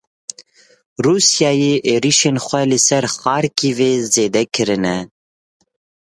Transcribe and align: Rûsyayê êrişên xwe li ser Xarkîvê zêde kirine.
Rûsyayê 1.03 1.73
êrişên 1.93 2.37
xwe 2.45 2.61
li 2.69 2.79
ser 2.87 3.05
Xarkîvê 3.15 3.91
zêde 4.13 4.43
kirine. 4.53 4.97